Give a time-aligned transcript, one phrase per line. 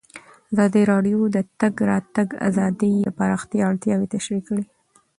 [0.53, 4.63] ازادي راډیو د د تګ راتګ ازادي د پراختیا اړتیاوې تشریح کړي.